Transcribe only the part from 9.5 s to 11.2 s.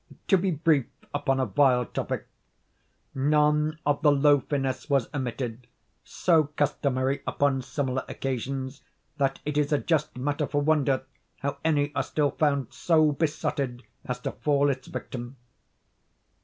is a just matter for wonder